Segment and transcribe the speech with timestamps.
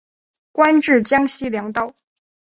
[0.51, 1.93] 官至江西粮道。